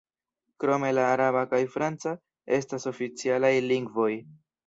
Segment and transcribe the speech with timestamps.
[0.61, 2.15] Krome la araba kaj franca
[2.59, 4.11] estas oficialaj lingvoj.